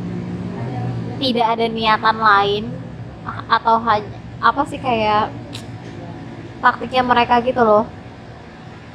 [1.22, 2.64] tidak ada niatan lain
[3.46, 4.10] atau hanya
[4.42, 5.30] apa sih kayak
[6.58, 7.86] taktiknya mereka gitu loh.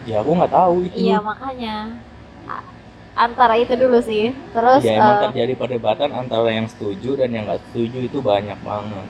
[0.03, 0.95] Ya aku nggak tahu itu.
[1.07, 1.75] Iya makanya.
[3.17, 4.35] Antara itu dulu sih.
[4.51, 8.59] Terus ya emang eh, terjadi perdebatan antara yang setuju dan yang nggak setuju itu banyak
[8.61, 9.07] banget.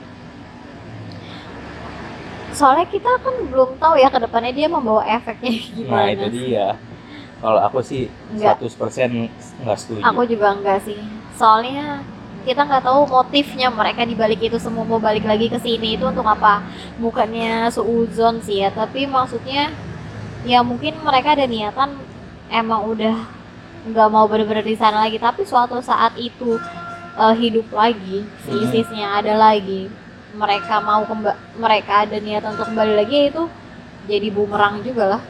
[2.54, 6.66] Soalnya kita kan belum tahu ya ke depannya dia membawa efeknya nah gimana itu dia
[7.38, 8.58] kalau aku sih Nggak.
[8.60, 9.30] 100%
[9.62, 10.98] nggak setuju Aku juga enggak sih.
[11.38, 12.02] Soalnya
[12.46, 16.04] kita nggak tahu motifnya mereka di balik itu semua mau balik lagi ke sini itu
[16.08, 16.64] untuk apa?
[16.98, 19.70] Bukannya suuzon sih ya, tapi maksudnya
[20.46, 21.98] ya mungkin mereka ada niatan
[22.48, 23.16] emang udah
[23.88, 26.56] nggak mau bener-bener di sana lagi, tapi suatu saat itu
[27.18, 28.62] eh, hidup lagi, si Hmm.
[28.64, 29.90] ISISnya ada lagi,
[30.34, 33.44] mereka mau kemba mereka ada niatan untuk kembali lagi ya itu
[34.08, 35.22] jadi bumerang juga lah.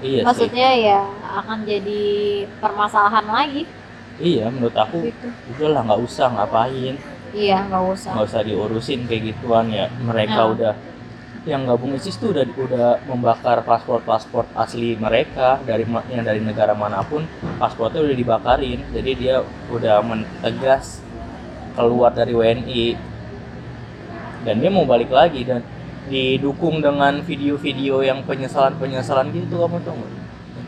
[0.00, 1.00] Iya sih Maksudnya ya
[1.36, 2.02] akan jadi
[2.58, 3.62] permasalahan lagi
[4.16, 5.26] iya menurut aku gitu.
[5.52, 6.96] udahlah nggak usah ngapain
[7.34, 8.10] Iya, nggak usah.
[8.14, 10.52] nggak usah diurusin kayak gituan ya mereka Nah.
[10.54, 10.74] udah
[11.44, 17.02] yang gabung ISIS tuh udah udah membakar paspor-paspor asli mereka dari yang dari negara mana
[17.02, 17.26] pun
[17.58, 19.36] paspornya udah dibakarin jadi dia
[19.68, 21.02] udah mentegas
[21.74, 22.84] keluar dari WNI
[24.40, 25.60] dan dia mau balik lagi dan
[26.10, 30.12] didukung dengan video-video yang penyesalan-penyesalan gitu kamu tau nggak?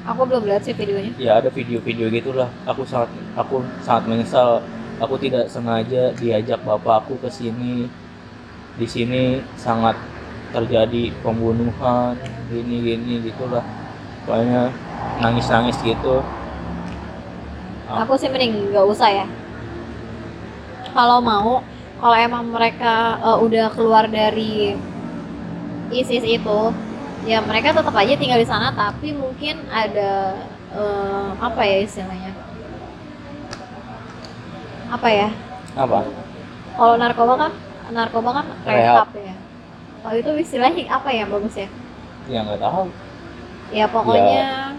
[0.07, 1.11] Aku belum lihat sih videonya.
[1.19, 4.63] ya ada video-video gitulah aku sangat aku sangat menyesal
[5.03, 7.91] aku tidak sengaja diajak bapakku ke sini
[8.79, 9.99] di sini sangat
[10.55, 12.15] terjadi pembunuhan
[12.49, 13.67] gini gini gitulah
[14.25, 14.71] pokoknya
[15.19, 16.23] nangis nangis gitu
[17.87, 18.03] Ah.
[18.03, 19.27] Aku sih mending nggak usah ya.
[20.91, 21.63] Kalau mau,
[22.03, 24.75] kalau emang mereka eh, udah keluar dari
[25.91, 26.61] ISIS itu,
[27.31, 30.13] ya mereka tetap aja tinggal di sana, tapi mungkin ada
[30.75, 32.33] eh, apa ya istilahnya?
[34.91, 35.29] Apa ya?
[35.77, 35.99] apa
[36.77, 37.53] Kalau narkoba kan,
[37.93, 39.07] narkoba kan Rehab.
[39.07, 39.35] rehab ya.
[40.03, 41.69] Kalau itu istilahnya apa ya bagus ya?
[42.27, 42.91] ya nggak tahu
[43.75, 44.79] Ya pokoknya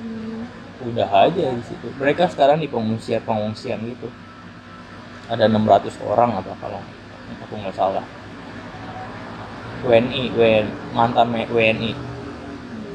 [0.00, 0.42] hmm,
[0.80, 4.08] udah aja di situ mereka sekarang di pengungsian pengungsian gitu
[5.30, 6.80] ada 600 orang apa kalau
[7.46, 8.04] aku nggak salah
[9.84, 12.10] WNI WN mantan WNI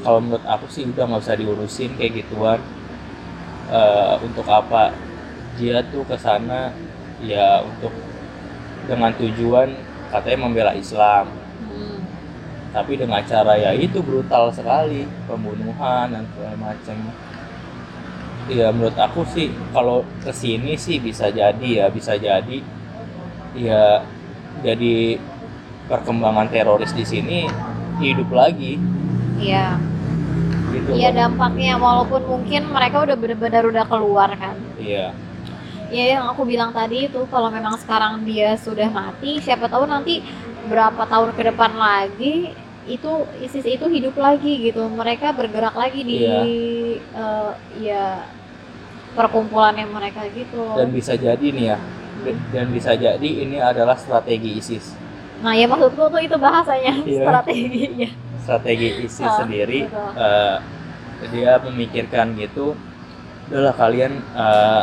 [0.06, 2.62] kalau menurut aku sih udah nggak usah diurusin kayak gituan.
[3.66, 4.94] Eh, untuk apa?
[5.58, 6.70] Dia tuh ke sana
[7.18, 7.90] ya untuk
[8.86, 9.74] dengan tujuan
[10.14, 11.26] katanya membela Islam.
[11.66, 11.98] Hmm.
[12.70, 16.96] tapi dengan cara ya itu brutal sekali pembunuhan dan segala macam.
[18.46, 22.62] Ya menurut aku sih kalau ke sini sih bisa jadi ya bisa jadi.
[23.58, 24.06] Ya
[24.62, 25.18] jadi
[25.86, 27.38] perkembangan teroris di sini
[27.98, 28.76] hidup lagi
[29.36, 29.76] Iya.
[30.72, 34.56] gitu Iya dampaknya walaupun mungkin mereka udah benar-benar udah keluar kan.
[34.76, 35.12] iya
[35.86, 40.18] Ya yang aku bilang tadi itu kalau memang sekarang dia sudah mati, siapa tahu nanti
[40.66, 42.50] berapa tahun ke depan lagi
[42.90, 44.82] itu ISIS itu hidup lagi gitu.
[44.82, 46.42] Mereka bergerak lagi di Iya.
[47.14, 48.04] eh, ya
[49.14, 50.76] perkumpulannya mereka gitu.
[50.76, 51.78] dan bisa jadi nih ya
[52.52, 54.92] dan bisa jadi ini adalah strategi ISIS
[55.36, 57.22] Nah ya maksudku tuh itu bahasanya Iya.
[57.22, 58.08] strateginya.
[58.38, 60.06] strategi ISIS Ah, sendiri betul.
[60.16, 60.56] eh,
[61.34, 62.78] dia memikirkan gitu
[63.46, 64.82] udahlah kalian eh,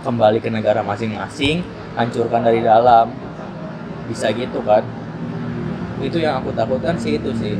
[0.00, 3.10] kembali ke negara masing-masing hancurkan dari dalam
[4.06, 4.86] bisa gitu kan
[5.98, 7.58] itu yang aku takutkan sih itu sih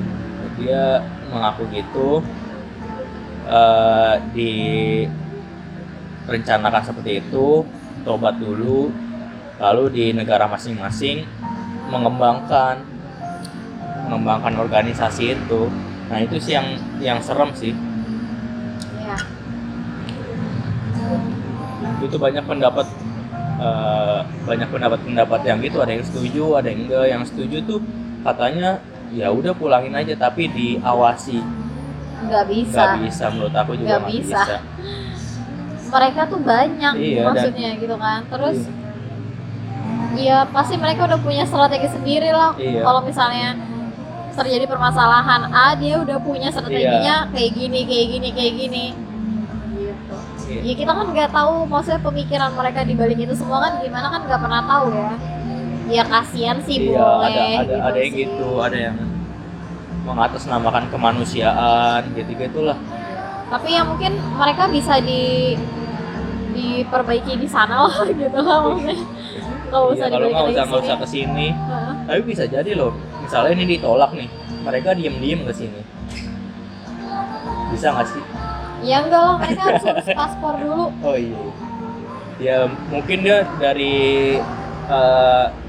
[0.54, 2.22] dia mengaku gitu
[3.44, 4.14] eh,
[6.22, 7.66] direncanakan seperti itu
[8.02, 8.86] tobat dulu
[9.58, 11.26] lalu di negara masing-masing
[11.86, 12.84] mengembangkan
[14.04, 15.62] mengembangkan organisasi itu
[16.06, 16.68] nah itu sih yang
[16.98, 17.72] yang serem sih
[19.02, 19.16] Ya.
[22.00, 22.86] itu banyak pendapat
[23.58, 27.80] eh, banyak pendapat-pendapat yang gitu ada yang setuju ada yang enggak yang setuju tuh
[28.20, 28.78] katanya
[29.10, 31.38] ya udah pulangin aja tapi diawasi
[32.22, 32.74] Nggak bisa.
[32.76, 34.38] nggak bisa menurut aku juga Nggak bisa.
[34.38, 34.56] bisa,
[35.90, 38.20] Mereka tuh banyak Iya, dan- maksudnya gitu kan.
[38.24, 38.58] Terus
[40.14, 42.52] ya pasti mereka udah punya strategi sendiri lah.
[42.54, 42.80] Iya.
[42.80, 43.56] Kalau misalnya
[44.32, 46.54] terjadi permasalahan A, dia udah punya Iya.
[46.54, 48.84] strateginya kayak gini, kayak gini, kayak gini.
[49.72, 50.16] Gitu.
[50.48, 50.60] Iya.
[50.62, 54.20] Ya kita kan nggak tahu maksudnya pemikiran mereka di balik itu semua kan gimana kan
[54.24, 55.12] nggak pernah tahu ya.
[55.90, 58.20] Ya kasihan sih Iya, boleh ada ada gitu ada yang sih.
[58.24, 58.96] gitu ada yang
[60.02, 62.78] mengatasnamakan kemanusiaan gitu gitulah
[63.46, 65.52] Tapi ya mungkin mereka bisa di
[66.52, 68.96] diperbaiki di sana lah gitu lah maksudnya.
[69.72, 70.84] Usah Iya, kalau nggak usah nggak sini.
[70.84, 71.92] usah ke sini Heeh.
[72.04, 74.28] tapi bisa jadi loh misalnya ini ditolak nih
[74.62, 75.80] mereka diem diem ke sini
[77.68, 78.24] bisa nggak sih
[78.82, 80.86] Ya enggak lah, mereka harus urus paspor dulu.
[81.00, 81.38] oh iya
[82.36, 82.56] ya
[82.88, 83.94] mungkin dia dari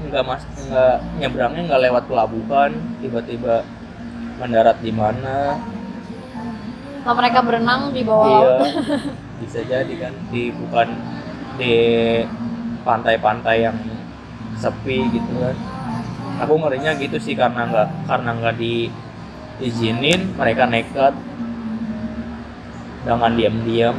[0.04, 3.62] nggak mas nggak nyebrangnya nggak lewat pelabuhan tiba-tiba
[4.36, 5.62] mendarat di mana
[7.00, 8.68] Atau mereka berenang di bawah iya laut.
[9.38, 10.88] bisa jadi kan di bukan
[11.54, 11.74] di
[12.84, 13.76] pantai-pantai yang
[14.54, 15.56] sepi gitu kan.
[16.44, 21.14] Aku ngerinya gitu sih karena nggak karena nggak diizinin mereka nekat.
[23.04, 23.96] Dengan diam-diam.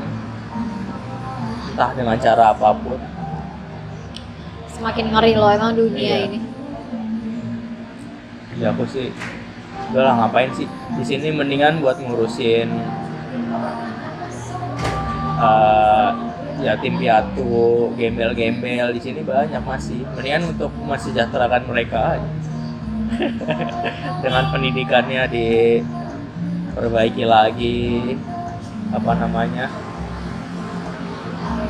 [1.69, 2.97] Entah dengan cara apa pun.
[4.71, 6.25] Semakin ngeri loh emang dunia Iya.
[6.25, 6.39] ini.
[8.55, 9.11] ya aku sih
[9.91, 10.63] udah lah ngapain sih?
[10.95, 12.71] Di sini mendingan buat ngurusin
[15.37, 16.09] eh,
[16.57, 17.55] yatim piatu
[17.93, 22.29] gembel-gembel di sini banyak masih mendingan untuk mensejahterakan mereka aja
[24.23, 28.15] dengan pendidikannya diperbaiki lagi
[28.89, 29.67] apa namanya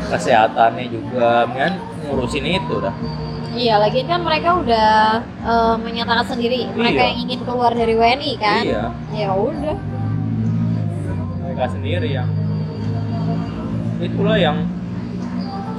[0.06, 1.74] kesehatannya juga mendingan
[2.06, 2.94] ngurusin itu dah
[3.56, 7.08] Iya, lagi kan mereka udah eh, menyatakan sendiri mereka Iya.
[7.08, 8.64] yang ingin keluar dari WNI kan.
[8.68, 8.84] iya
[9.16, 9.78] Ya udah.
[11.40, 12.28] mereka sendiri yang
[13.96, 14.68] itulah yang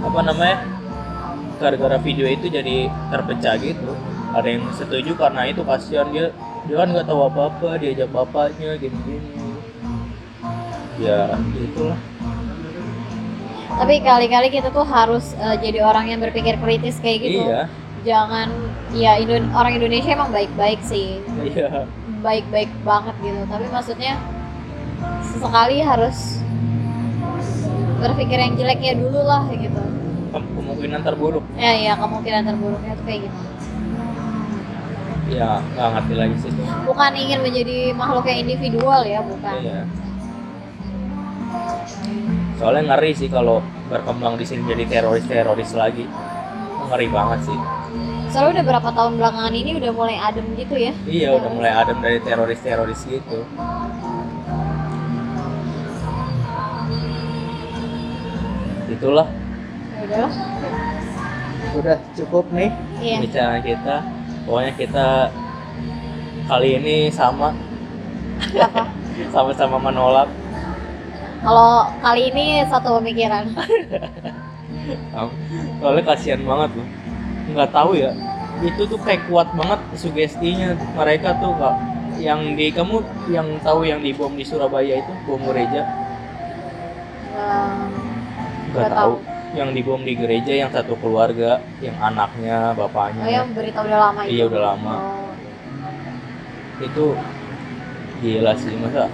[0.07, 0.57] apa namanya
[1.59, 3.91] gara-gara video itu jadi terpecah gitu
[4.31, 6.31] ada yang setuju karena itu kasihan dia
[6.67, 9.31] dia kan nggak tahu apa apa diajak bapaknya gini-gini
[10.99, 11.99] ya itulah
[13.77, 17.45] Tapi kali-kali kita tuh harus eh, jadi orang yang berpikir kritis kayak gitu.
[17.45, 17.69] iya
[18.09, 18.49] Jangan
[18.97, 21.21] ya Indo- orang Indonesia emang baik-baik sih.
[21.45, 21.85] iya
[22.25, 23.37] Baik-baik banget gitu.
[23.45, 24.17] Tapi maksudnya
[25.21, 26.41] sesekali harus
[28.01, 29.83] berpikir yang jeleknya dulu lah gitu.
[30.37, 33.39] Kem- kemungkinan terburuk Ya ya kemungkinan terburuknya tuh kayak gitu.
[35.27, 36.51] ya nggak ngerti lagi sih
[36.85, 39.55] Bukan ingin menjadi makhluk yang individual ya, bukan.
[39.59, 39.81] iya
[42.57, 46.05] soalnya ngeri sih kalau berkembang di sini jadi teroris teroris lagi
[46.87, 47.59] ngeri banget sih
[48.27, 50.93] Soalnya udah berapa tahun belakangan ini udah mulai adem gitu ya.
[51.07, 53.47] Iya udah mulai adem dari teroris-teroris gitu.
[58.89, 59.27] Itulah
[60.07, 60.33] Ya udahlah.
[61.77, 62.71] udah cukup nih
[63.03, 63.19] Iya.
[63.21, 63.97] bicara kita.
[64.47, 65.07] Pokoknya kita
[66.47, 67.51] kali ini sama
[68.55, 68.83] Apa?
[69.35, 70.29] sama-sama menolak.
[71.43, 73.51] Kalau kali ini satu pemikiran.
[75.83, 76.89] Soalnya kasihan banget loh.
[77.53, 78.15] Nggak tahu ya
[78.65, 81.77] itu tuh kayak kuat banget sugestinya mereka tuh kak
[82.17, 85.85] yang di kamu yang tahu yang di bom di Surabaya itu bom gereja
[88.73, 89.13] nggak Nggak tahu
[89.57, 93.99] yang di bom di gereja yang satu keluarga yang anaknya oh bapaknya yang berita udah
[93.99, 94.31] lama itu?
[94.37, 94.95] Iya, udah lama.
[95.01, 96.85] Oh.
[96.85, 97.05] itu
[98.21, 99.09] gila sih masa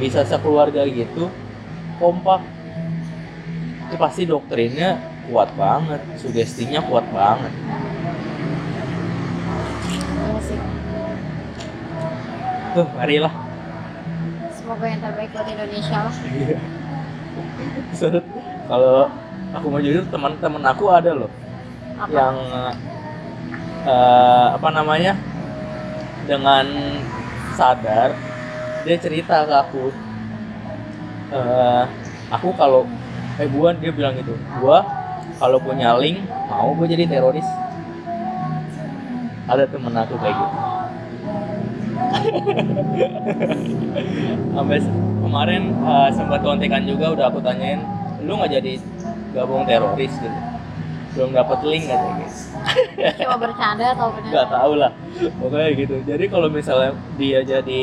[0.00, 1.28] bisa sekeluarga gitu
[2.00, 2.40] kompak?
[3.86, 4.96] Itu pasti doktrinnya
[5.28, 7.52] kuat banget sugestinya kuat banget.
[7.52, 7.92] Iya
[12.72, 13.32] tuh marilah.
[14.56, 16.14] Semoga yang terbaik buat Indonesia lah.
[17.96, 18.24] Set.
[18.68, 19.08] kalau
[19.52, 21.30] aku mau jujur teman-teman aku ada loh.
[22.00, 22.08] Apa?
[22.08, 22.36] Yang
[23.86, 25.12] eh, apa namanya?
[26.24, 26.66] Dengan
[27.54, 28.16] sadar
[28.82, 29.84] dia cerita ke aku.
[31.32, 31.84] Eh,
[32.32, 32.88] aku kalau
[33.40, 34.32] eh gua dia bilang gitu.
[34.60, 34.84] Gua
[35.36, 37.46] kalau punya link mau gue jadi teroris.
[39.50, 40.56] Ada temen aku kayak gitu.
[44.54, 44.78] Sampai
[45.22, 47.82] kemarin eh, sempat kontekan juga udah aku tanyain
[48.22, 48.78] lu nggak jadi
[49.32, 50.38] gabung teroris gitu.
[51.12, 52.38] Belum dapat link katanya guys
[53.20, 54.92] cuma bercanda atau benar nggak tahu lah.
[55.40, 55.94] Pokoknya gitu.
[56.08, 57.82] Jadi kalau misalnya dia jadi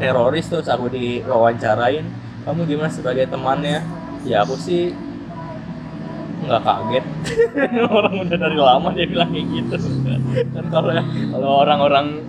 [0.00, 2.04] teroris terus aku diwawancarain
[2.44, 3.84] kamu gimana sebagai temannya?
[4.24, 4.92] Ya aku sih
[6.44, 7.04] nggak kaget.
[7.96, 9.76] Orang udah dari lama dia bilang kayak gitu.
[10.56, 10.92] Kan kalau
[11.32, 12.24] kalau orang-orang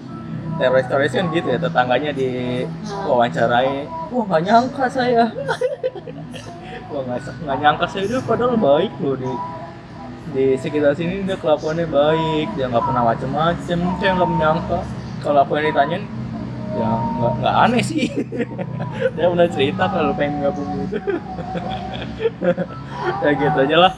[0.60, 5.26] teroris teroris kan gitu ya tetangganya diwawancarai wah nggak nyangka saya
[6.92, 9.32] wah nggak nyangka saya dia padahal baik loh di
[10.32, 14.80] di sekitar sini dia kelakuannya baik dia nggak pernah macem-macem saya nggak menyangka
[15.24, 16.04] kalau aku yang ditanyain
[16.72, 16.88] ya
[17.20, 18.08] nggak nggak aneh sih.
[19.16, 20.98] Dia pernah cerita kalau pengen gabung gitu.
[23.22, 23.94] Ya gitu aja lah.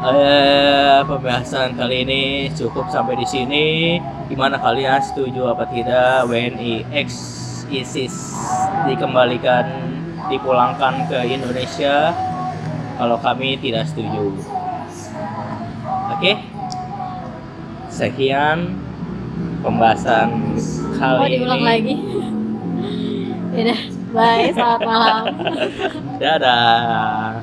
[0.00, 2.22] Eh, pembahasan kali ini
[2.56, 3.66] cukup sampai di sini.
[4.32, 5.02] Gimana kalian?
[5.04, 6.24] Setuju apa tidak?
[6.30, 7.10] WNI X
[7.68, 8.14] ISIS
[8.88, 9.99] dikembalikan
[10.30, 12.14] dipulangkan ke Indonesia?
[12.96, 14.30] Kalau kami tidak setuju.
[16.14, 16.38] Oke.
[17.90, 18.78] Sekian
[19.60, 20.56] pembahasan
[20.96, 21.68] kali mau diulang ini.
[21.68, 21.94] lagi
[23.56, 23.80] Yaudah,
[24.14, 25.22] bye, selamat malam.
[26.22, 27.39] Dadah.